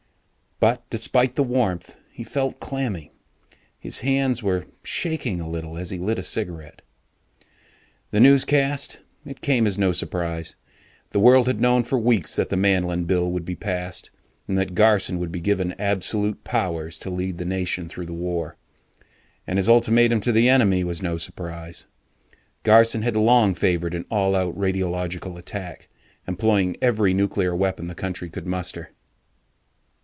[0.59, 3.11] But despite the warmth, he felt clammy;
[3.79, 6.83] his hands were shaking a little as he lit a cigarette.
[8.11, 10.55] The newscast it came as no surprise.
[11.13, 14.11] The world had known for weeks that the Manlin Bill would be passed,
[14.47, 18.55] and that Garson would be given absolute powers to lead the nation through the war.
[19.47, 21.87] And his ultimatum to the enemy was no surprise.
[22.61, 25.89] Garson had long favored an all out radiological attack,
[26.27, 28.91] employing every nuclear weapon the country could muster.